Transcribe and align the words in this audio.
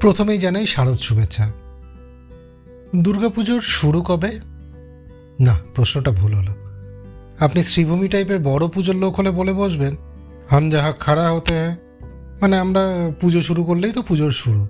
প্রথমেই 0.00 0.38
জানাই 0.38 0.66
শারদ 0.66 0.96
শুভেচ্ছা। 0.96 1.52
দুর্গাপুজোর 2.96 3.60
শুরু 3.60 4.02
কবে? 4.02 4.40
না, 5.40 5.58
প্রশ্নটা 5.74 6.10
ভুল 6.10 6.34
হলো। 6.34 6.54
আপনি 7.38 7.62
শ্রীভূমি 7.62 8.08
টাইপের 8.08 8.38
বড় 8.38 8.68
পুজোর 8.68 8.94
লোক 8.94 9.18
হলে 9.18 9.30
বলে 9.30 9.52
বসবেন, 9.52 9.96
হাম 10.50 10.70
যাহা 10.70 10.92
খাড়া 10.92 11.32
হতে 11.32 11.54
মানে 12.40 12.58
আমরা 12.58 12.80
পুজো 13.20 13.42
শুরু 13.42 13.64
করলেই 13.64 13.92
তো 13.92 14.02
পুজোর 14.02 14.30
শুরু। 14.30 14.66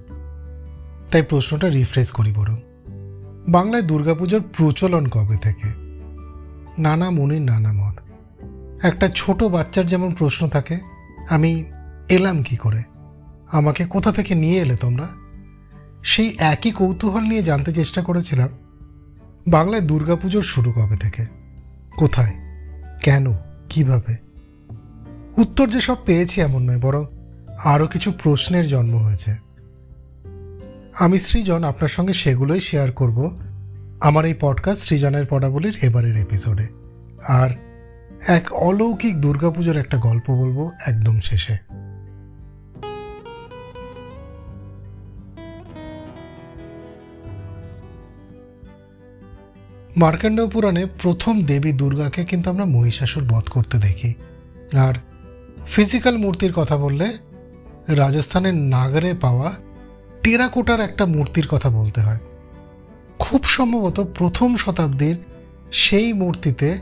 তাই 1.11 1.23
প্রশ্নটা 1.23 1.69
রিফ্রেশ 1.69 2.11
করি 2.11 2.33
বরং। 2.33 2.56
বাংলায় 3.48 3.83
দুর্গাপুজোর 3.83 4.43
প্রচলন 4.56 5.09
কবে 5.09 5.37
থেকে? 5.37 5.69
নানা 6.79 7.11
মুনির 7.11 7.43
নানা 7.43 7.73
মত। 7.73 7.95
একটা 8.84 9.09
ছোট 9.15 9.45
বাচ্চার 9.45 9.87
যেমন 9.87 10.15
প্রশ্ন 10.15 10.48
থাকে, 10.48 10.79
আমি 11.30 11.65
এলাম 12.09 12.43
কি 12.43 12.56
করে? 12.56 12.83
আমাকে 13.52 13.84
কোথা 13.84 14.12
থেকে 14.12 14.34
নিয়ে 14.34 14.60
এলে 14.60 14.77
তোমরা? 14.77 15.09
সেই 16.02 16.36
একই 16.38 16.70
কৌতূহল 16.70 17.20
নিয়ে 17.20 17.42
জানতে 17.42 17.72
চেষ্টা 17.72 18.02
করেছিলাম। 18.02 18.48
বাংলায় 19.48 19.82
দুর্গাপুজোর 19.82 20.42
শুরু 20.42 20.72
কবে 20.72 20.96
থেকে? 20.96 21.27
কোথায়? 21.96 22.32
কেন? 23.02 23.27
কীভাবে? 23.69 24.16
উত্তর 25.36 25.69
যে 25.69 25.80
সব 25.80 25.96
পেয়েছি 26.05 26.41
এমন 26.41 26.62
নয়, 26.62 26.78
বরং 26.78 27.05
আরও 27.64 27.86
কিছু 27.86 28.12
প্রশ্নের 28.22 28.66
জন্ম 28.66 28.96
হয়েছে। 28.96 29.36
আমি 30.98 31.19
সৃজন 31.19 31.64
আপনার 31.64 31.88
সঙ্গে 31.88 32.12
সেগুলোই 32.12 32.60
শেয়ার 32.60 32.92
করব 32.92 33.38
আমার 34.00 34.24
এই 34.24 34.34
পডকাস্ট 34.41 34.88
সৃজনের 34.88 35.27
পড়াবলির 35.27 35.78
এবারের 35.83 36.16
এপিসোডে 36.16 36.66
আর 37.28 37.50
এক 38.27 38.52
অলৌকিক 38.52 39.20
দুর্গাপুজোর 39.20 39.77
একটা 39.77 39.98
গল্প 39.98 40.30
বলব 40.30 40.70
একদম 40.86 41.20
শেষে। 41.20 41.86
মার্কেন্ড 49.97 50.47
পুরাণে 50.47 50.86
প্রথম 50.86 51.42
দেবী 51.42 51.72
দুর্গাকে 51.72 52.25
কিন্তু 52.25 52.50
আমরা 52.50 52.64
মহিষাসুর 52.64 53.25
বধ 53.25 53.42
করতে 53.42 53.78
দেখি। 53.78 54.14
আর 54.78 54.94
ফিজিক্যাল 55.66 56.19
মূর্তির 56.19 56.53
কথা 56.53 56.77
বললে 56.77 57.16
রাজস্থানের 57.88 58.55
নাগরে 58.55 59.14
পাওয়া 59.14 59.55
টেরাকোটার 60.22 60.80
একটা 60.80 61.06
মূর্তির 61.06 61.48
কথা 61.48 61.70
বলতে 61.70 62.00
হয়। 62.00 62.19
খুব 63.19 63.44
সম্ভবত 63.44 64.00
প্রথম 64.00 64.56
শতাব্দীর 64.56 65.19
সেই 65.72 66.12
মূর্তিতে 66.12 66.78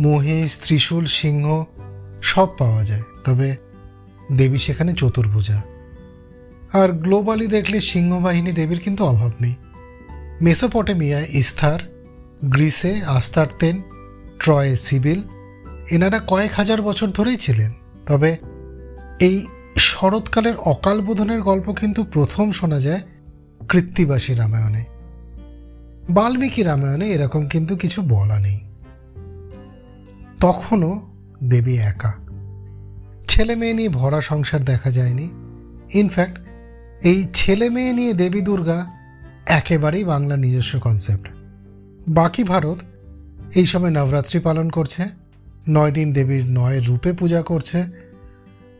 মহিষ, 0.00 0.58
ত্রিশূল, 0.62 1.06
সিংহ 1.06 1.64
সব 2.22 2.48
পাওয়া 2.58 2.84
যায়। 2.84 3.02
তবে 3.24 3.56
দেবী 4.32 4.58
সেখানে 4.58 4.92
চতুর্ভুজা। 4.92 5.62
আর 6.72 6.92
গ্লোবালি 6.92 7.46
দেখলে 7.46 7.80
সিংহবাহিনী 7.80 8.52
দেবীর 8.52 8.80
কিন্তু 8.80 9.04
অভাব 9.04 9.30
নেই। 9.40 9.54
মেসোপটেমিয়ায় 10.40 11.26
ইস্থার 11.30 11.97
গ্রিসে 12.44 13.00
আস্তারতেন 13.06 13.82
ট্রয়ে 14.38 14.76
সিবিল। 14.76 15.22
এনারা 15.90 16.20
কয়েক 16.26 16.52
হাজার 16.52 16.82
বছর 16.82 17.06
ধরেই 17.06 17.36
ছিলেন। 17.36 17.72
তবে 18.06 18.36
এই 19.20 19.46
শরৎকালের 19.76 20.56
অকাল 20.56 21.00
বোধনের 21.00 21.42
গল্প 21.42 21.72
কিন্তু 21.72 22.04
প্রথম 22.04 22.52
শোনা 22.52 22.80
যায় 22.80 23.00
কৃত্তিবাসী 23.68 24.34
রামায়ণে। 24.34 24.84
বাল্মীকি 26.10 26.62
রামায়ণে 26.62 27.06
এরকম 27.06 27.48
কিন্তু 27.48 27.76
কিছু 27.76 28.02
বলা 28.02 28.38
নেই। 28.38 28.60
তখনও 30.40 31.12
দেবী 31.44 31.76
একা। 31.76 32.12
ছেলে 33.28 33.54
মেয়ে 33.54 33.74
নিয়ে 33.74 33.88
ভরা 33.88 34.20
সংসার 34.20 34.64
দেখা 34.64 34.90
যায়নি। 34.90 35.30
ইনফ্যাক্ট 35.98 36.38
এই 37.02 37.24
ছেলে 37.34 37.70
মেয়ে 37.70 37.92
নিয়ে 37.92 38.12
দেবী 38.12 38.40
দুর্গা 38.40 38.86
একেবারেই 39.46 40.04
বাংলা 40.04 40.36
নিজস্ব 40.36 40.78
কনসেপ্ট 40.78 41.37
বাকি 42.08 42.44
ভারত 42.44 42.78
এই 43.54 43.66
সময় 43.66 43.90
নবরাত্রি 43.90 44.40
পালন 44.40 44.70
করছে, 44.70 45.04
নয় 45.68 45.90
দিন 45.90 46.12
দেবীর 46.12 46.44
নয় 46.48 46.80
রূপে 46.80 47.12
পূজা 47.12 47.42
করছে। 47.42 47.84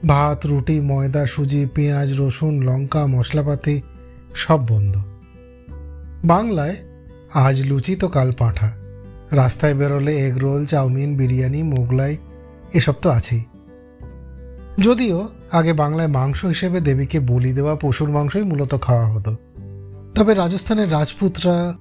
ভাত, 0.06 0.46
রুটি, 0.46 0.80
ময়দা, 0.80 1.26
সুজি, 1.26 1.66
পেঁয়াজ, 1.74 2.20
রসুন, 2.20 2.62
লঙ্কা, 2.62 3.06
মশলাপাতি 3.06 3.82
সব 4.34 4.66
বন্ধ। 4.66 4.96
বাংলায় 6.24 6.76
আজ 7.34 7.66
লুচি 7.66 7.96
তো 7.96 8.08
কাল 8.08 8.32
পাঁঠা। 8.32 8.72
রাস্তায় 9.30 9.74
বেরোলে 9.74 10.18
egg 10.26 10.38
roll, 10.38 10.66
chowmein, 10.66 11.16
biryani, 11.16 11.62
Mughlai, 11.62 12.16
এসব 12.74 12.92
তো 12.92 13.10
আছেই। 13.10 13.44
যদিও 14.80 15.28
আগে 15.52 15.72
বাংলায় 15.72 16.08
মাংস 16.08 16.44
হিসেবে 16.44 16.80
দেবীকে 16.80 17.20
বলি 17.20 17.52
দেওয়া 17.52 17.74
পশুর 17.74 18.10
মাংসই 18.10 18.42
মূলত 18.42 18.78
খাওয়া 18.80 19.06
হতো। 19.06 19.36
তবে 20.14 20.34
রাজস্থানের 20.34 20.92
রাজপুতরা 20.92 21.74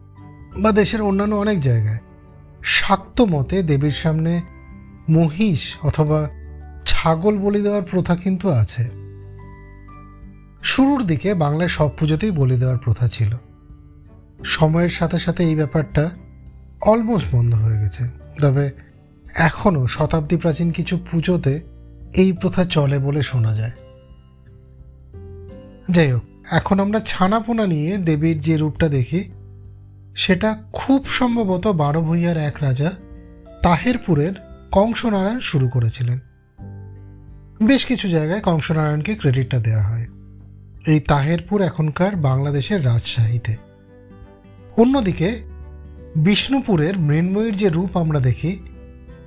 বা 0.56 0.72
দেশের 0.72 1.02
অন্যান্য 1.02 1.36
অনেক 1.36 1.60
জায়গায় 1.60 2.00
শাক্ত 2.64 3.22
মতে 3.22 3.64
দেবীর 3.64 3.92
সামনে 3.92 4.42
মহিষ 5.10 5.76
অথবা 5.82 6.30
ছাগল 6.86 7.38
বলি 7.38 7.62
দেওয়ার 7.62 7.82
প্রথা 7.82 8.16
কিন্তু 8.16 8.50
আছে। 8.50 8.90
শুরুর 10.64 11.04
দিকে 11.04 11.34
বাংলায় 11.34 11.70
সব 11.70 11.90
পুজোতেই 11.98 12.32
বলি 12.32 12.58
দেওয়ার 12.58 12.78
প্রথা 12.78 13.08
ছিল। 13.08 13.30
সময়ের 14.44 14.90
সাথে 14.90 15.20
সাথে 15.20 15.44
এই 15.44 15.56
ব্যাপারটা 15.56 16.10
অলমোস্ট 16.82 17.36
বন্ধ 17.36 17.56
হয়ে 17.56 17.80
গেছে। 17.80 18.04
তবে 18.42 18.72
এখনও 19.36 19.88
শতাব্দী 19.88 20.38
প্রাচীন 20.38 20.72
কিছু 20.72 21.00
পুজোতে 21.12 21.60
এই 22.14 22.32
প্রথা 22.32 22.64
চলে 22.64 23.00
বলে 23.00 23.22
শোনা 23.22 23.56
যায়। 23.56 23.72
যাই 25.92 26.12
হোক, 26.12 26.24
এখন 26.52 26.80
আমরা 26.80 27.00
ছানাপোনা 27.00 27.68
নিয়ে 27.68 27.98
দেবীর 27.98 28.42
যে 28.42 28.58
রূপটা 28.58 28.90
দেখি 28.90 29.30
সেটা 30.18 30.64
খুব 30.74 31.06
সম্ভবত 31.06 31.68
বারো 31.68 32.02
ভূঁইয়ার 32.02 32.38
এক 32.38 32.56
রাজা 32.62 32.92
তাহেরপুরের 33.64 34.34
কংসনারায়ণ 34.72 35.40
শুরু 35.40 35.70
করেছিলেন। 35.70 36.20
বেশ 37.64 37.86
কিছু 37.86 38.10
জায়গায় 38.10 38.42
কংসনারায়ণকে 38.42 39.16
ক্রেডিটটা 39.16 39.60
দেওয়া 39.60 39.84
হয়। 39.84 40.08
এই 40.88 41.00
তাহেরপুর 41.00 41.62
এখনকার 41.62 42.16
বাংলাদেশের 42.16 42.86
রাজশাহীতে। 42.86 43.56
অন্যদিকে 44.78 45.42
বিষ্ণুপুরের 46.16 46.98
মৃন্ময়ীর 46.98 47.58
যে 47.58 47.70
রূপ 47.70 47.98
আমরা 47.98 48.20
দেখি, 48.20 48.60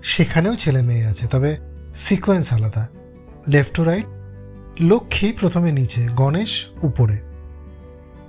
সেখানেও 0.03 0.55
ছেলে 0.55 0.83
মেয়ে 0.83 1.07
আছে, 1.07 1.27
তবে 1.27 1.57
সিকোয়েন্স 1.95 2.53
আলাদা। 2.53 2.89
লেফট 3.49 3.77
টু 3.77 3.85
রাইট, 3.85 4.07
লক্ষ্মী 4.81 5.33
প্রথমে 5.33 5.73
নিচে, 5.73 6.09
গণেশ 6.09 6.67
উপরে। 6.83 7.19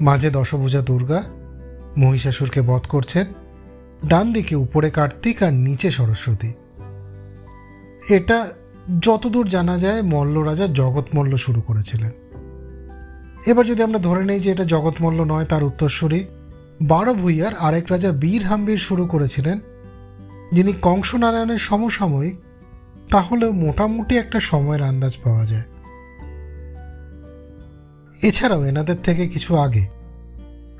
মাঝে 0.01 0.29
দশভূজা 0.29 0.81
দুর্গা 0.81 1.23
মহিষাসুরকে 1.97 2.61
বধ 2.61 2.81
করছেন 2.89 3.25
ডান 4.07 4.33
দিকে 4.33 4.55
উপরে 4.55 4.89
কার্তিক 4.89 5.43
আর 5.43 5.53
নিচে 5.53 5.91
সরস্বতী। 5.91 6.53
এটা 8.09 8.51
যতদূর 9.01 9.47
জানা 9.47 9.77
যায় 9.77 10.01
মল্ল 10.01 10.39
রাজা 10.39 10.67
জগৎ 10.67 11.05
মল্ল 11.15 11.35
শুরু 11.35 11.61
করেছিলেন। 11.61 12.11
এবার 13.45 13.65
যদি 13.65 13.83
আমরা 13.83 13.99
ধরে 13.99 14.25
নেই 14.25 14.39
যে 14.39 14.51
এটা 14.51 14.63
জগৎমল্ল 14.63 15.23
নয়, 15.23 15.45
তার 15.45 15.63
উত্তরসূরি, 15.63 16.25
বারো 16.81 17.13
ভূইয়ার 17.13 17.55
আরেক 17.55 17.85
রাজা 17.91 18.11
বীর 18.11 18.43
হাম্বির 18.43 18.77
শুরু 18.77 19.05
করেছিলেন, 19.05 19.59
যিনি 20.51 20.73
কংসনারায়ণের 20.81 21.57
সমসাময়িক, 21.57 22.35
তাহলেও 23.11 23.51
মোটামুটি 23.51 24.17
একটা 24.17 24.39
সময়ের 24.39 24.83
আন্দাজ 24.83 25.17
পাওয়া 25.23 25.45
যায়। 25.45 25.63
এছাড়াও 28.23 28.65
এনাদের 28.65 28.95
থেকে 29.03 29.27
কিছু 29.27 29.55
আগে 29.55 30.00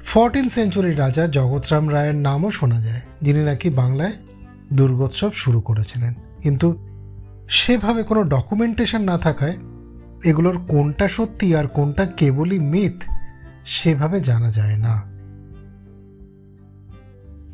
ফোরটিন 0.06 0.48
সেঞ্চুরির 0.50 1.00
রাজা 1.00 1.24
জগৎরাম 1.28 1.86
রায়ের 1.90 2.16
নামও 2.16 2.50
শোনা 2.52 2.80
যায়, 2.82 3.02
যিনি 3.22 3.44
নাকি 3.44 3.70
বাংলায় 3.70 4.14
দুর্গোৎসব 4.74 5.32
শুরু 5.34 5.62
করেছিলেন। 5.62 6.14
কিন্তু 6.42 6.68
সেভাবে 7.50 8.04
কোনো 8.04 8.22
ডকুমেন্টেশন 8.24 9.02
না 9.02 9.18
থাকায় 9.18 9.56
এগুলোর 10.24 10.58
কোনটা 10.68 11.08
সত্যি 11.08 11.56
আর 11.56 11.68
কোনটা 11.68 12.06
কেবলই 12.06 12.60
মিথ 12.60 12.98
সেভাবে 13.66 14.18
জানা 14.20 14.52
যায় 14.52 14.78
না। 14.78 14.96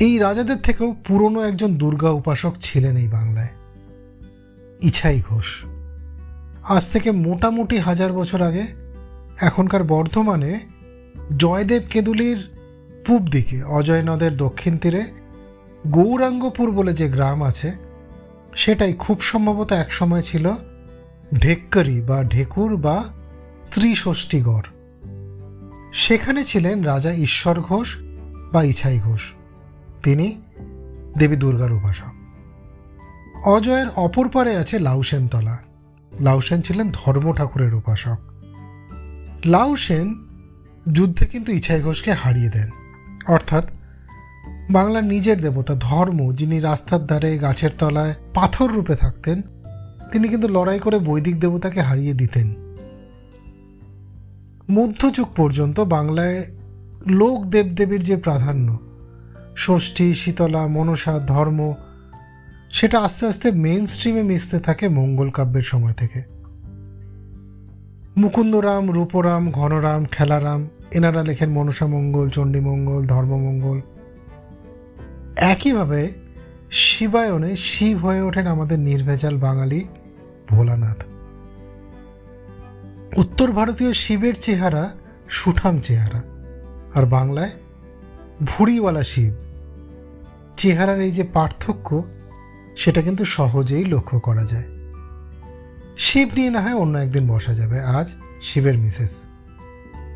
এই 0.05 0.13
রাজাদের 0.19 0.57
থেকেও 0.57 0.95
পুরনো 1.07 1.39
একজন 1.41 1.75
দুর্গা 1.75 2.09
উপাসক 2.09 2.53
ছিলেন 2.61 2.95
এই 2.97 3.07
বাংলায়, 3.07 3.51
ইছাই 4.81 5.21
ঘোষ। 5.29 5.47
আজ 6.63 6.83
থেকে 6.89 7.11
মোটামুটি 7.11 7.77
হাজার 7.77 8.13
বছর 8.13 8.41
আগে 8.41 8.63
এখনকার 9.41 9.83
বর্ধমানে 9.83 10.59
জয়দেব 11.37 11.83
কেঁদুলির 11.89 12.49
পূব 13.07 13.27
দিকে, 13.27 13.63
অজয় 13.63 14.03
নদের 14.03 14.35
দক্ষিণ 14.35 14.77
তীরে, 14.77 15.03
গৌরাঙ্গপুর 15.87 16.71
বলে 16.71 16.93
যে 16.93 17.09
গ্রাম 17.09 17.43
আছে, 17.43 17.71
সেটাই 18.55 18.93
খুব 18.93 19.21
সম্ভবত 19.21 19.71
একসময় 19.71 20.21
ছিল 20.21 20.51
ঢেক্করি 21.33 22.01
বা 22.01 22.23
ঢেকুর 22.23 22.77
বা 22.77 23.03
ত্রিষষ্ঠীগড় 23.71 24.61
সেখানে 25.93 26.43
ছিলেন 26.43 26.83
রাজা 26.83 27.13
ঈশ্বর 27.13 27.59
ঘোষ 27.59 27.97
বা 28.53 28.63
ইছাই 28.63 28.99
ঘোষ। 28.99 29.21
তিনি 30.03 30.41
দেবী 31.17 31.35
দুর্গার 31.35 31.73
উপাসক। 31.73 32.17
অজয়ের 33.47 33.87
অপর 33.95 34.29
পারে 34.29 34.55
আছে 34.55 34.79
লাউসেনতলা। 34.79 35.57
লাউসেন 36.19 36.61
ছিলেন 36.61 36.89
ধর্ম 36.93 37.33
ঠাকুরের 37.33 37.75
উপাসক। 37.75 38.17
লাউসেন 39.45 40.26
যুদ্ধে 40.93 41.25
কিন্তু 41.25 41.51
ইছাই 41.51 41.81
ঘোষকে 41.81 42.11
হারিয়ে 42.11 42.49
দেন। 42.49 42.69
অর্থাৎ 43.27 43.63
বাংলার 44.69 45.03
নিজের 45.03 45.41
দেবতা 45.41 45.75
ধর্ম, 45.79 46.31
যিনি 46.31 46.59
রাস্তার 46.59 47.07
ধারে 47.07 47.37
গাছের 47.37 47.69
তলায় 47.79 48.13
পাথর 48.33 48.71
রূপে 48.71 48.95
থাকতেন, 48.95 49.41
তিনি 50.11 50.27
কিন্তু 50.27 50.47
লড়াই 50.47 50.79
করে 50.79 50.99
বৈদিক 50.99 51.39
দেবতাকে 51.39 51.81
হারিয়ে 51.81 52.13
দিতেন। 52.13 52.53
মধ্যযুগ 54.71 55.27
পর্যন্ত 55.35 55.79
বাংলায় 55.79 56.45
লোক 57.07 57.45
দেবদেবীর 57.45 58.03
যে 58.03 58.17
প্রাধান্য, 58.17 58.79
ষষ্ঠী, 59.57 60.13
শীতলা, 60.13 60.67
মনসা, 60.67 61.19
ধর্ম, 61.19 61.73
সেটা 62.71 62.99
আস্তে 62.99 63.25
আস্তে 63.25 63.51
মেন 63.51 63.85
স্ট্রিমে 63.85 64.23
মিশতে 64.23 64.59
থাকে 64.59 64.89
মঙ্গল 64.89 65.29
কাব্যের 65.29 65.61
সময় 65.61 65.91
থেকে। 65.91 66.37
মুকুন্দরাম, 68.17 68.91
রূপরাম, 68.91 69.51
ঘনরাম, 69.51 70.05
খেলারাম 70.05 70.67
এনারা 70.91 71.23
লেখেন 71.23 71.49
মনসা 71.49 71.87
মঙ্গল 71.87 72.29
চণ্ডীমঙ্গল 72.29 73.05
ধর্মমঙ্গল 73.05 73.81
একইভাবে 75.35 76.11
শিবায়নে 76.71 77.55
শিব 77.55 77.97
হয়ে 77.97 78.21
ওঠেন 78.21 78.47
আমাদের 78.47 78.79
নির্ভেজাল 78.79 79.37
বাঙালি 79.37 79.85
ভোলানাথ। 80.49 81.03
উত্তর 83.17 83.51
ভারতীয় 83.51 83.93
শিবের 83.93 84.33
চেহারা 84.33 84.89
সুঠাম 85.29 85.79
চেহারা, 85.79 86.21
আর 86.93 87.05
বাংলায় 87.05 87.49
ভুড়িওয়ালা 88.45 89.03
শিব। 89.03 89.33
চেহারার 90.57 91.01
এই 91.01 91.11
যে 91.11 91.23
পার্থক্য, 91.33 92.03
সেটা 92.75 93.01
কিন্তু 93.01 93.25
সহজেই 93.25 93.85
লক্ষ্য 93.85 94.19
করা 94.19 94.45
যায়। 94.45 94.63
শিব 95.97 96.29
নিয়ে 96.35 96.49
না 96.49 96.61
হয় 96.61 96.73
অন্য 96.73 96.97
একদিন 96.97 97.27
বসা 97.27 97.53
যাবে, 97.53 97.79
আজ 97.79 98.13
শিবের 98.41 98.77
মিসেস। 98.77 99.25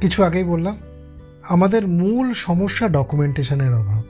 কিছু 0.02 0.24
আগেই 0.24 0.44
বললাম, 0.44 0.78
আমাদের 1.50 1.88
মূল 1.88 2.34
সমস্যা 2.34 2.88
ডকুমেন্টেশনের 2.88 3.74
অভাব। 3.74 4.04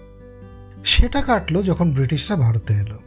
সেটা 0.83 1.21
কাটলো 1.21 1.63
যখন 1.63 1.91
ব্রিটিশরা 1.91 2.35
ভারতে 2.35 2.73
এলো। 2.73 2.97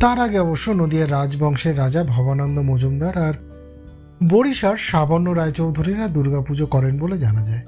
তার 0.00 0.20
আগে 0.20 0.38
অবশ্য 0.38 0.70
নদিয়ার 0.70 1.10
রাজবংশের 1.10 1.78
রাজা 1.78 2.04
ভবানন্দ 2.04 2.58
মজুমদার 2.58 3.18
আর 3.18 3.34
বরিশার 4.28 4.76
সাবর্ণ 4.76 5.32
রায়চৌধুরীরা 5.32 6.08
দুর্গাপুজো 6.08 6.66
করেন 6.66 6.98
বলে 6.98 7.18
জানা 7.18 7.42
যায়। 7.46 7.62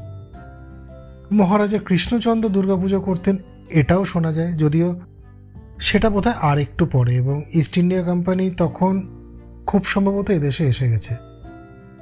মহারাজা 1.32 1.78
কৃষ্ণচন্দ্র 1.78 2.48
দুর্গাপুজো 2.48 3.00
করতেন, 3.00 3.36
এটাও 3.70 4.04
শোনা 4.04 4.32
যায়, 4.32 4.52
যদিও 4.52 5.00
সেটা 5.78 6.10
বোধহয় 6.10 6.34
আর 6.40 6.58
একটু 6.58 6.86
পরে 6.86 7.14
এবং 7.14 7.42
ইস্ট 7.54 7.78
ইন্ডিয়া 7.78 8.02
কোম্পানি 8.02 8.50
তখন 8.50 9.02
খুব 9.66 9.84
সম্ভবত 9.84 10.30
এদেশে 10.30 10.64
এসে 10.66 10.88
গেছে। 10.88 11.31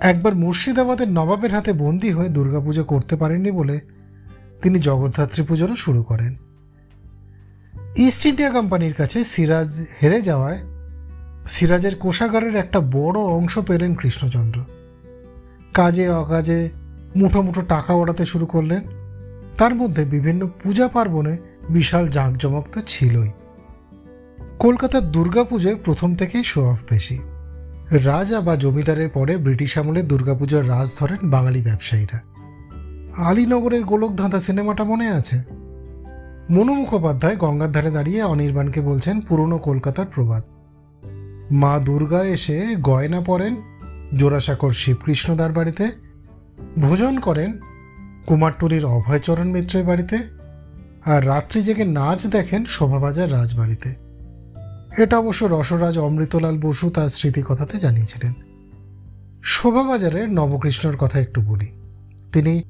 একবার 0.01 0.35
মুর্শিদাবাদের 0.35 1.09
নবাবের 1.09 1.55
হাতে 1.55 1.73
বন্দি 1.73 2.11
হয়ে 2.11 2.29
দুর্গাপুজো 2.29 2.85
করতে 2.85 3.17
পারেননি 3.17 3.51
বলে 3.51 3.81
তিনি 4.63 4.79
জগদ্ধাত্রী 4.79 5.43
পুজোরও 5.43 5.77
শুরু 5.77 6.03
করেন। 6.03 6.37
ইস্ট 7.97 8.27
ইন্ডিয়া 8.27 8.51
কোম্পানির 8.51 8.95
কাছে 8.95 9.25
সিরাজ 9.25 9.81
হেরে 10.03 10.23
যাওয়ায় 10.23 10.59
সিরাজের 11.47 11.97
কোষাগারের 11.97 12.55
একটা 12.55 12.81
বড় 12.81 13.21
অংশ 13.21 13.59
পেলেন 13.59 13.95
কৃষ্ণচন্দ্র। 13.95 14.65
কাজে 15.75 16.09
অকাজে 16.09 16.69
মুঠো 17.17 17.43
মুঠো 17.43 17.63
টাকা 17.63 17.95
ওড়াতে 17.95 18.27
শুরু 18.27 18.47
করলেন। 18.47 18.81
তার 19.59 19.75
মধ্যে 19.75 20.05
বিভিন্ন 20.05 20.51
পূজা 20.63 20.89
পার্বণে 20.89 21.37
বিশাল 21.71 22.09
জাঁকজমক 22.09 22.67
তো 22.73 22.81
ছিলই। 22.87 23.31
কলকাতার 24.59 25.13
দুর্গাপুজোয় 25.13 25.77
প্রথম 25.85 26.15
থেকেই 26.15 26.45
শো 26.45 26.71
অফ 26.71 26.79
বেশি। 26.91 27.19
রাজা 27.91 28.41
বা 28.41 28.57
জমিদারের 28.57 29.09
পরে 29.09 29.37
ব্রিটিশ 29.37 29.79
আমলে 29.79 30.03
দুর্গাপুজোর 30.03 30.69
রাজ 30.69 30.95
ধরেন 30.99 31.31
বাঙালি 31.31 31.63
ব্যবসায়ীরা। 31.63 32.21
আলীনগরের 33.17 33.85
গোলক 33.85 34.17
ধাঁধা 34.17 34.41
সিনেমাটা 34.41 34.85
মনে 34.85 35.09
আছে? 35.09 35.43
মনু 36.51 36.75
মুখোপাধ্যায় 36.75 37.37
গঙ্গার 37.37 37.73
ধারে 37.73 37.91
দাঁড়িয়ে 37.91 38.23
অনির্বাণকে 38.23 38.81
বলছেন 38.81 39.21
পুরনো 39.21 39.59
কলকাতার 39.59 40.07
প্রবাদ। 40.07 40.43
মা 41.51 41.79
দুর্গা 41.79 42.25
এসে 42.25 42.77
গয়না 42.81 43.21
পরেন, 43.21 43.57
জোড়াসাঁকর 44.17 44.73
শিবকৃষ্ণদার 44.73 45.53
বাড়িতে, 45.53 45.91
ভোজন 46.79 47.19
করেন, 47.19 47.61
কুমারটুলির 48.27 48.85
অভয়চরণ 48.85 49.49
মিত্রের 49.49 49.85
বাড়িতে, 49.85 50.19
আর 51.05 51.27
রাত্রি 51.27 51.63
জেগে 51.63 51.85
নাচ 51.85 52.27
দেখেন 52.27 52.65
শোভাবাজার 52.65 53.33
রাজবাড়িতে। 53.33 54.10
এটা 54.99 55.19
অবশ্য 55.19 55.45
রসরাজ 55.45 55.99
অমৃতলাল 55.99 56.59
বসু 56.61 56.91
তার 56.91 57.09
স্মৃতিকথাতে 57.09 57.79
জানিয়েছিলেন। 57.79 58.33
শোভাবাজারের 59.43 60.33
নবকৃষ্ণর 60.33 60.97
কথা 60.97 61.21
একটু 61.21 61.41
বলি। 61.41 61.67
তিনি 62.33 62.63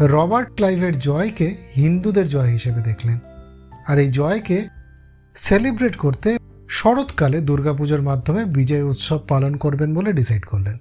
রবার্ট 0.00 0.54
ক্লাইভের 0.56 0.98
জয়কে 0.98 1.56
হিন্দুদের 1.76 2.28
জয় 2.28 2.48
হিসেবে 2.48 2.80
দেখলেন। 2.80 3.18
আর 3.88 3.98
এই 3.98 4.08
জয়কে 4.08 4.68
সেলিব্রেট 5.34 5.96
করতে 5.96 6.38
শরৎকালে 6.68 7.40
দুর্গাপুজোর 7.40 8.02
মাধ্যমে 8.02 8.44
বিজয় 8.44 8.82
উৎসব 8.82 9.26
পালন 9.28 9.56
করবেন 9.56 9.94
বলে 9.94 10.12
ডিসাইড 10.12 10.44
করলেন। 10.44 10.78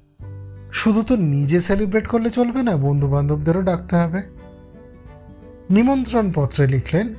শুধু 0.71 1.03
তো 1.03 1.15
নিজে 1.15 1.59
সেলিব্রেট 1.59 2.07
করলে 2.07 2.29
চলবে 2.29 2.63
না 2.63 2.77
বন্ধু 2.77 3.09
বান্ধবদেরও 3.09 3.61
ডাকতে 3.61 3.95
হবে। 3.95 4.21
নিমন্ত্রণ 5.69 6.31
পত্রে 6.35 6.67
লিখলেন 6.67 7.13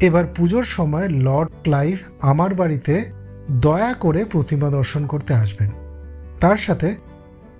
এবার 0.00 0.24
পুজোর 0.26 0.64
সময় 0.64 1.08
লর্ড 1.08 1.50
ক্লাইভ 1.62 1.98
আমার 2.20 2.54
বাড়িতে 2.54 3.04
দয়া 3.50 3.92
করে 3.92 4.24
প্রতিমা 4.24 4.70
দর্শন 4.70 5.06
করতে 5.06 5.34
আসবেন। 5.34 5.70
তার 6.40 6.56
সাথে 6.56 6.96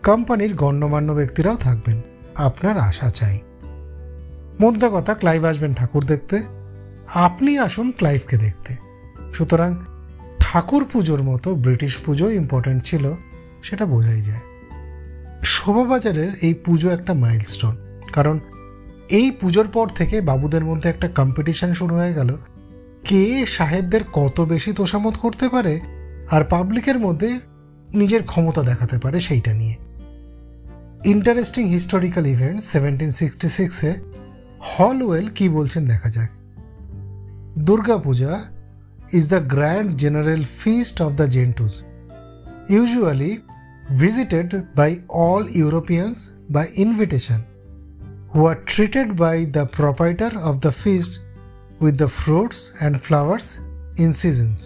কোম্পানির 0.04 0.54
গণ্যমান্য 0.54 1.12
ব্যক্তিরাও 1.12 1.56
থাকবেন। 1.56 2.00
আপনার 2.34 2.78
আশা 2.78 3.10
চাই। 3.10 3.38
মধ্যে 4.60 4.88
কথা, 4.92 5.14
ক্লাইভ 5.14 5.44
আসবেন 5.44 5.74
ঠাকুর 5.74 6.04
দেখতে। 6.04 6.42
আপনি 7.14 7.58
আসুন 7.58 7.92
ক্লাইভকে 7.92 8.36
দেখতে। 8.36 8.76
সুতরাং 9.34 9.76
ঠাকুর 10.40 10.84
পুজোর 10.92 11.22
মতো 11.22 11.54
ব্রিটিশ 11.54 11.96
পুজো 11.96 12.30
ইম্পর্ট্যান্ট 12.30 12.82
ছিল, 12.82 13.12
সেটা 13.62 13.86
বোঝাই 13.86 14.20
যায়। 14.20 14.40
শোভাবাজারের 15.44 16.32
এই 16.42 16.54
পুজো 16.54 16.90
একটা 16.90 17.14
মাইলস্টোন 17.14 17.76
কারণ 18.12 18.38
এই 19.10 19.30
পুজোর 19.30 19.68
পর 19.68 19.88
থেকে 19.88 20.20
বাবুদের 20.20 20.64
মধ্যে 20.64 20.88
একটা 20.88 21.08
কম্পিটিশন 21.08 21.72
শুরু 21.72 21.94
হয়ে 21.94 22.14
গেল। 22.14 22.36
কে 23.04 23.46
সাহেবদের 23.46 24.00
কত 24.12 24.40
বেশি 24.40 24.72
তোষামত 24.72 25.16
করতে 25.16 25.48
পারে 25.48 25.80
আর 26.30 26.44
পাবলিকের 26.44 26.98
মধ্যে 26.98 27.38
নিজের 27.94 28.22
ক্ষমতা 28.22 28.62
দেখাতে 28.62 28.98
পারে 28.98 29.20
সেইটা 29.20 29.52
নিয়ে। 29.52 29.76
Interesting 31.04 31.66
historical 31.66 32.26
event 32.26 32.60
seventeen 32.60 33.12
sixty 33.12 33.48
সিক্সে 33.48 33.94
হলওয়েল 34.60 35.28
কি 35.28 35.48
বলছেন 35.48 35.86
দেখা 35.86 36.10
যাক। 36.10 36.30
Durgapuja 37.58 38.42
is 39.12 39.28
the 39.28 39.40
grand 39.40 39.92
general 39.92 40.44
feast 40.44 41.02
of 41.02 41.12
the 41.12 41.30
Gentoos 41.30 41.82
usually 42.70 43.38
visited 43.90 44.48
by 44.74 44.90
all 45.08 45.42
Europeans 45.64 46.18
by 46.50 46.64
invitation, 46.76 47.55
who 48.35 48.41
are 48.45 48.59
treated 48.65 49.15
by 49.15 49.35
the 49.45 49.65
proprietor 49.77 50.31
of 50.39 50.55
the 50.61 50.73
feast 50.73 51.13
with 51.79 51.97
the 51.97 52.11
fruits 52.21 52.59
and 52.81 53.01
flowers 53.01 53.47
in 53.97 54.11
seasons, 54.13 54.59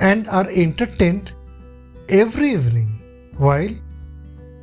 and 0.00 0.28
are 0.28 0.48
entertained 0.64 1.32
every 2.08 2.50
evening 2.50 2.90
while 3.36 3.74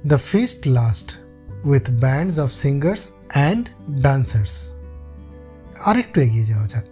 the 0.06 0.20
feast 0.20 0.66
lasts 0.68 1.20
with 1.64 2.00
bands 2.00 2.38
of 2.38 2.50
singers 2.64 3.04
and 3.48 3.64
dancers. 4.02 4.54
আরেকটু 5.90 6.18
এগিয়ে 6.22 6.46
যাওয়া 6.46 6.68
যাক 6.68 6.86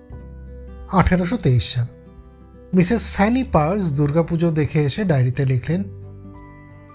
আঠেরোশো 1.00 1.38
তেইশ 1.46 1.66
সাল 1.74 1.88
Mrs 2.74 3.02
ফ্যানি 3.16 3.44
parks 3.56 3.88
Durga Puja 4.00 4.50
দেখে 4.60 4.80
এসে 4.88 5.02
ডায়েরিতে 5.12 5.44
লিখলেন 5.52 5.82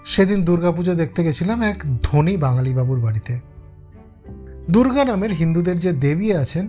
সেদিন 0.05 0.39
দুর্গাপুজো 0.47 0.93
দেখতে 1.01 1.19
গেছিলাম 1.25 1.59
এক 1.71 1.77
ধনী 2.07 2.33
বাঙালি 2.45 2.71
বাবুর 2.79 2.99
বাড়িতে 3.05 3.33
দুর্গা 4.70 5.04
নামের 5.04 5.32
হিন্দুদের 5.32 5.76
যে 5.76 5.92
দেবী 5.92 6.32
আছেন, 6.32 6.68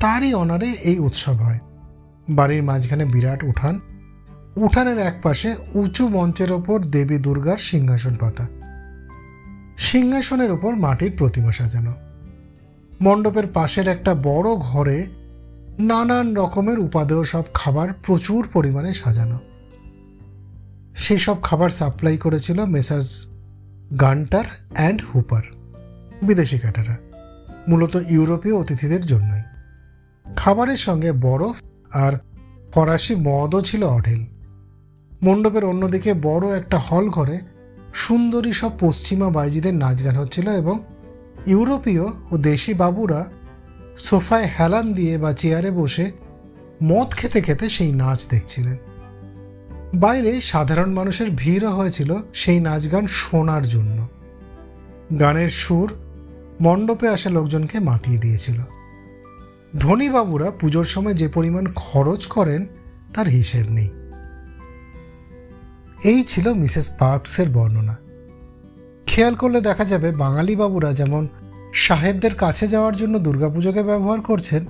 তারই 0.00 0.34
অনারে 0.34 0.66
এই 0.66 0.98
উৎসব 0.98 1.32
হয়। 1.32 1.58
বাড়ির 2.28 2.62
মাঝখানে 2.62 3.04
বিরাট 3.04 3.44
উঠান। 3.44 3.80
উঠানের 4.56 4.98
এক 4.98 5.14
পাশে 5.22 5.54
উঁচু 5.74 6.08
মঞ্চের 6.08 6.52
ওপর 6.52 6.82
দেবী 6.82 7.18
দুর্গার 7.18 7.56
সিংহাসন 7.56 8.14
পাতা। 8.14 8.46
সিংহাসনের 9.78 10.50
ওপর 10.50 10.74
মাটির 10.74 11.12
প্রতিমা 11.16 11.52
সাজানো। 11.52 11.92
মণ্ডপের 13.00 13.46
পাশের 13.46 13.88
একটা 13.88 14.14
বড় 14.14 14.54
ঘরে 14.54 15.06
নানান 15.78 16.36
রকমের 16.36 16.78
উপাদেয় 16.78 17.24
সব 17.24 17.42
খাবার 17.54 17.88
প্রচুর 17.92 18.48
পরিমাণে 18.52 18.94
সাজানো। 18.94 19.38
সেসব 20.94 21.42
খাবার 21.42 21.68
সাপ্লাই 21.68 22.16
করেছিল 22.16 22.64
মেসার্স 22.64 23.26
গান্টার 24.00 24.44
অ্যান্ড 24.74 25.02
হুপার, 25.14 25.42
বিদেশি 26.22 26.58
ক্যাটারা 26.58 27.09
মূলত 27.68 27.96
ইউরোপীয় 28.10 28.56
অতিথিদের 28.56 29.06
জন্যই। 29.06 29.42
খাবারের 30.36 30.76
সঙ্গে 30.76 31.12
বরফ 31.12 31.56
আর 31.92 32.12
ফরাসি 32.74 33.14
মদও 33.14 33.62
ছিল 33.62 33.84
অঢেল। 33.84 34.24
মণ্ডপের 35.22 35.64
অন্যদিকে 35.64 36.14
বড় 36.14 36.56
একটা 36.56 36.78
হল 36.78 37.08
ঘরে 37.08 37.40
সুন্দরী 37.94 38.52
সব 38.52 38.70
পশ্চিমা 38.80 39.30
বাইজিদের 39.30 39.74
নাচ 39.74 40.04
গান 40.04 40.16
হচ্ছিল 40.16 40.50
এবং 40.50 40.78
ইউরোপীয় 41.46 42.04
ও 42.30 42.36
দেশি 42.36 42.74
বাবুরা 42.74 43.26
সোফায় 43.96 44.48
হেলান 44.58 44.92
দিয়ে 44.92 45.18
বা 45.18 45.32
চেয়ারে 45.32 45.70
বসে 45.70 46.10
মদ 46.82 47.14
খেতে 47.14 47.40
খেতে 47.40 47.68
সেই 47.68 47.92
নাচ 47.92 48.26
দেখছিলেন। 48.30 48.76
বাইরে 49.94 50.40
সাধারণ 50.40 50.92
মানুষের 50.92 51.26
ভিড়ও 51.36 51.70
হয়েছিল 51.70 52.14
সেই 52.34 52.60
নাচ 52.60 52.92
গান 52.92 53.06
শোনার 53.06 53.68
জন্য। 53.68 54.08
গানের 55.20 55.48
সুর 55.48 55.94
মণ্ডপে 56.60 57.08
আসা 57.08 57.30
লোকজনকে 57.30 57.80
মাতিয়ে 57.80 58.18
দিয়েছিল। 58.18 58.58
ধনী 59.78 60.08
বাবুরা 60.08 60.50
পুজোর 60.50 60.84
সময় 60.84 61.14
যে 61.14 61.28
পরিমাণ 61.28 61.66
খরচ 61.76 62.26
করেন, 62.26 62.66
তার 63.14 63.26
হিসেব 63.26 63.66
নেই। 63.70 63.90
এই 66.04 66.24
ছিল 66.24 66.52
মিসেস 66.52 66.90
পার্কসের 66.98 67.48
বর্ণনা। 67.48 67.96
খেয়াল 69.06 69.34
করলে 69.34 69.60
দেখা 69.60 69.84
যাবে 69.84 70.12
বাঙালি 70.12 70.56
বাবুরা 70.56 70.92
যেমন 70.92 71.28
সাহেবদের 71.74 72.34
কাছে 72.34 72.68
যাওয়ার 72.68 72.96
জন্য 72.96 73.18
দুর্গাপুজোকে 73.18 73.82
ব্যবহার 73.82 74.20
করছেন, 74.20 74.66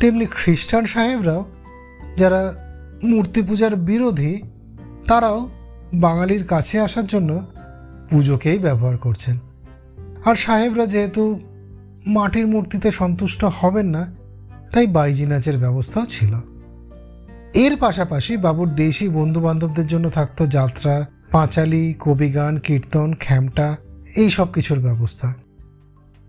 তেমনি 0.00 0.26
খ্রিস্টান 0.26 0.84
সাহেবরাও 0.84 1.44
যারা 2.16 2.54
মূর্তি 3.04 3.42
পূজার 3.42 3.76
বিরোধী, 3.76 4.42
তারাও 5.06 5.50
বাঙালির 5.94 6.44
কাছে 6.44 6.80
আসার 6.80 7.06
জন্য 7.06 7.46
পুজোকেই 8.10 8.58
ব্যবহার 8.58 8.96
করছেন। 8.96 9.38
আর 10.28 10.34
সাহেবরা 10.34 10.86
যেহেতু 10.86 11.22
মাটির 12.06 12.46
মূর্তিতে 12.46 12.88
সন্তুষ্ট 12.90 13.44
হবেন 13.44 13.86
না, 13.86 14.02
তাই 14.72 14.86
বাইজি 14.86 15.26
নাচের 15.26 15.58
ব্যবস্থাও 15.58 16.06
ছিল। 16.06 16.32
এর 17.54 17.74
পাশাপাশি 17.76 18.32
বাবুর 18.36 18.68
দেশি 18.74 19.06
বন্ধু 19.08 19.40
বান্ধবদের 19.40 19.86
জন্য 19.86 20.10
থাকতো 20.10 20.42
যাত্রা, 20.46 20.94
পাঁচালি, 21.30 21.94
কবিগান, 22.00 22.58
কীর্তন, 22.58 23.14
খ্যামটা, 23.20 23.76
এই 24.16 24.30
সব 24.30 24.52
কিছুর 24.52 24.78
ব্যবস্থা। 24.78 25.28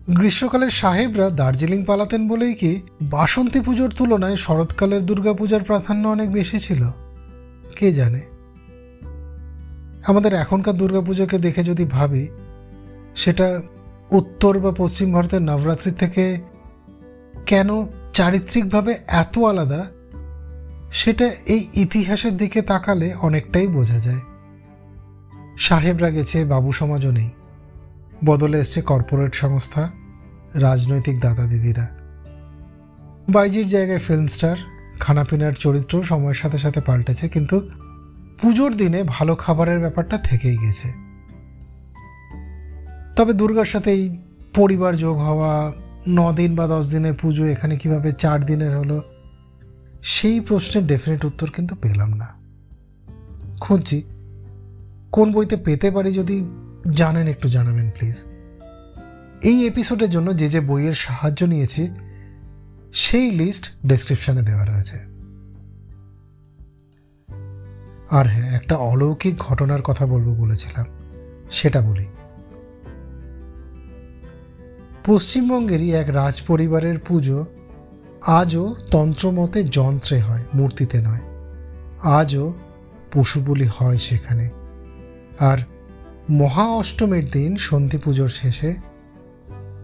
গ্রীষ্মকালে 0.08 0.70
সাহেবরা 0.70 1.30
দার্জিলিং 1.30 1.84
পালাতেন 1.84 2.28
বলেই 2.28 2.54
কি 2.54 2.72
বাসন্তী 3.02 3.60
পুজোর 3.60 3.90
তুলনায় 3.90 4.36
শরৎকালের 4.36 5.02
দুর্গাপূজার 5.06 5.62
প্রাধান্য 5.62 6.04
অনেক 6.08 6.28
বেশি 6.32 6.58
ছিল? 6.60 6.82
কে 7.76 7.88
জানে? 7.92 8.20
আমাদের 10.06 10.32
এখনকার 10.34 10.74
দুর্গাপুজোকে 10.74 11.36
দেখে 11.38 11.62
যদি 11.64 11.84
ভাবি, 11.84 12.24
সেটা 13.16 13.46
উত্তর 14.12 14.58
বা 14.58 14.72
পশ্চিম 14.72 15.12
ভারতের 15.12 15.42
নবরাত্রি 15.42 15.90
থেকে 15.90 16.38
কেন 17.46 17.86
চারিত্রিকভাবে 18.12 18.94
এত 19.06 19.38
আলাদা, 19.38 19.86
সেটা 20.92 21.30
এই 21.46 21.68
ইতিহাসের 21.74 22.36
দিকে 22.36 22.62
তাকালে 22.62 23.14
অনেকটাই 23.14 23.66
বোঝা 23.66 23.98
যায়। 23.98 24.20
সাহেবরা 25.58 26.10
গেছে, 26.10 26.44
বাবু 26.44 26.72
সমাজও 26.72 27.10
নেই। 27.10 27.30
বদলে 28.24 28.60
এসছে 28.60 28.82
কর্পোরেট 28.82 29.34
সংস্থা, 29.34 29.90
রাজনৈতিক 30.54 31.20
দাদা 31.20 31.46
দিদিরা। 31.46 31.86
বাইজির 33.28 33.66
জায়গায় 33.66 33.98
ফিল্ম 33.98 34.26
স্টার 34.26 34.56
খানাপিনার 35.00 35.52
চরিত্র 35.52 36.02
সময়ের 36.02 36.34
সাথে 36.34 36.58
সাথে 36.58 36.80
পাল্টেছে, 36.80 37.28
কিন্তু 37.28 37.70
পুজোর 38.42 38.76
দিনে 38.76 39.02
ভালো 39.06 39.34
খাবারের 39.34 39.78
ব্যাপারটা 39.78 40.18
থেকেই 40.18 40.58
গেছে। 40.58 41.09
তবে 43.20 43.32
দুর্গার 43.32 43.64
সাথে 43.64 43.90
এই 43.92 44.18
পরিবার 44.54 44.96
যোগ 44.96 45.16
হওয়া 45.18 45.72
ন 46.08 46.32
দিন 46.32 46.54
বা 46.54 46.66
দশ 46.66 46.90
দিনের 46.90 47.14
পুজো 47.14 47.44
এখানে 47.44 47.76
কীভাবে 47.76 48.12
চার 48.12 48.44
দিনের 48.44 48.78
হলো, 48.78 49.02
সেই 50.02 50.40
প্রশ্নের 50.40 50.86
ডেফিনেট 50.86 51.24
উত্তর 51.24 51.50
কিন্তু 51.50 51.74
পেলাম 51.74 52.12
না। 52.12 52.28
খুঁজছি, 53.60 54.02
কোন 55.12 55.32
বইতে 55.32 55.56
পেতে 55.56 55.90
পারি 55.90 56.12
যদি 56.12 56.44
জানেন 56.94 57.26
একটু 57.26 57.48
জানাবেন 57.48 57.90
প্লিজ 57.90 58.16
এই 59.42 59.66
এপিসোডের 59.66 60.10
জন্য 60.10 60.36
যে 60.36 60.48
যে 60.48 60.60
বইয়ের 60.60 60.94
সাহায্য 60.94 61.44
নিয়েছি, 61.44 61.88
সেই 62.92 63.30
লিস্ট 63.30 63.86
ডেসক্রিপশনে 63.86 64.42
দেওয়া 64.42 64.64
রয়েছে। 64.64 64.98
আর 68.10 68.28
হ্যাঁ 68.28 68.56
একটা 68.56 68.76
অলৌকিক 68.76 69.36
ঘটনার 69.38 69.82
কথা 69.82 70.06
বলব 70.06 70.28
বলেছিলাম, 70.34 70.86
সেটা 71.50 71.80
বলি। 71.80 72.06
পশ্চিমবঙ্গেরই 75.10 75.94
এক 75.94 76.06
রাজ 76.08 76.42
পরিবারের 76.46 76.98
পুজো 76.98 77.46
আজও 78.26 78.74
তন্ত্রমতে 78.90 79.64
যন্ত্রে 79.64 80.20
হয়, 80.20 80.44
মূর্তিতে 80.54 81.02
নয়। 81.02 81.20
আজও 82.02 82.52
পশু 83.12 83.54
হয় 83.78 83.98
সেখানে। 83.98 84.48
আর 85.38 85.58
মহা 86.30 86.62
অষ্টমীর 86.62 87.30
দিন 87.30 87.56
সন্ধি 87.56 87.98
পুজোর 87.98 88.28
শেষে 88.28 88.74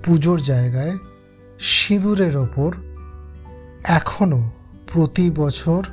পুজোর 0.04 0.40
জায়গায় 0.40 0.98
সিঁদুরের 1.60 2.36
ওপর 2.36 2.74
এখনও 3.84 4.50
প্রতি 4.92 5.30
বছর 5.30 5.84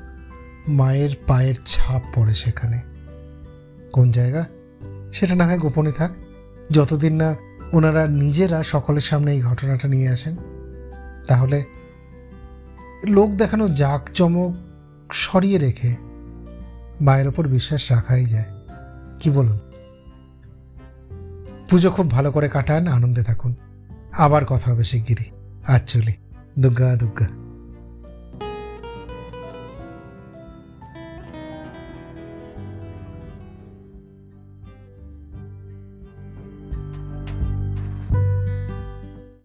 মায়ের 0.68 1.10
পায়ের 1.28 1.56
ছাপ 1.66 2.02
পড়ে 2.16 2.34
সেখানে। 2.34 2.82
কোন 3.94 4.12
জায়গা? 4.12 4.46
সেটা 5.14 5.36
না 5.36 5.46
হয় 5.46 5.60
গোপনে 5.60 5.92
থাক। 5.92 6.12
যতদিন 6.72 7.16
না 7.16 7.36
ওনারা 7.74 8.08
নিজেরা 8.08 8.64
সকলের 8.64 9.02
সামনে 9.02 9.34
এই 9.34 9.42
ঘটনাটা 9.42 9.88
নিয়ে 9.88 10.10
আসেন। 10.10 10.38
তাহলে 11.28 11.64
লোক 13.08 13.30
দেখানো 13.30 13.70
জাঁকজমক 13.70 14.56
সরিয়ে 15.12 15.58
রেখে 15.58 15.96
মায়ের 17.02 17.28
ওপর 17.28 17.48
বিশ্বাস 17.48 17.92
রাখাই 17.92 18.26
যায়। 18.26 18.46
কি 19.20 19.30
বলুন? 19.30 19.60
পুজো 21.70 21.92
খুব 21.92 22.12
ভালো 22.12 22.32
করে 22.32 22.50
কাটান, 22.50 22.88
আনন্দে 22.88 23.24
থাকুন। 23.24 23.56
আবার 24.12 24.46
কথা 24.46 24.72
হবে 24.72 24.84
শিগগিরই। 24.84 25.32
আর 25.68 25.80
চলি। 25.88 26.14
দুগ্গা 26.60 26.96
দুর্গা 26.96 27.43